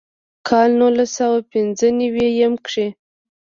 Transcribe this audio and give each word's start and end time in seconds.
کال 0.47 0.69
نولس 0.79 1.09
سوه 1.19 1.37
پينځۀ 1.51 1.87
نوي 2.01 2.27
يم 2.39 2.53
کښې 2.65 2.87